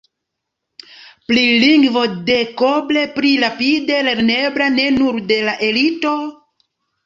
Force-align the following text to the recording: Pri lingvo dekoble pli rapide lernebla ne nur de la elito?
Pri 1.31 1.43
lingvo 1.63 2.05
dekoble 2.31 3.05
pli 3.19 3.35
rapide 3.45 4.01
lernebla 4.11 4.73
ne 4.81 4.89
nur 4.99 5.23
de 5.33 5.41
la 5.47 5.59
elito? 5.73 6.19